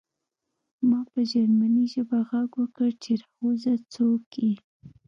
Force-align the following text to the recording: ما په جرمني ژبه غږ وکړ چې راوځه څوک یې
ما 0.89 0.99
په 1.11 1.19
جرمني 1.31 1.83
ژبه 1.93 2.17
غږ 2.29 2.49
وکړ 2.61 2.89
چې 3.03 3.11
راوځه 3.21 3.73
څوک 3.93 4.23
یې 4.43 4.53